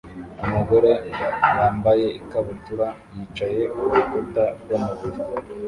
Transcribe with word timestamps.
Umugore 0.45 0.91
wambaye 1.57 2.05
ikabutura 2.19 2.87
yicaye 3.13 3.61
kurukuta 3.77 4.43
rwamabuye 4.61 5.19